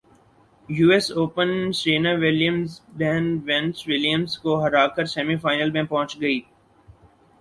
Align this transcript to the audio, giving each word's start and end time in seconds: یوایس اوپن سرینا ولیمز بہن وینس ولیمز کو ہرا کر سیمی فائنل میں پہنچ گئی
یوایس 0.69 1.07
اوپن 1.17 1.49
سرینا 1.79 2.11
ولیمز 2.21 2.71
بہن 2.97 3.25
وینس 3.45 3.87
ولیمز 3.87 4.37
کو 4.39 4.51
ہرا 4.63 4.85
کر 4.95 5.05
سیمی 5.13 5.35
فائنل 5.43 5.71
میں 5.71 5.83
پہنچ 5.83 6.19
گئی 6.21 6.39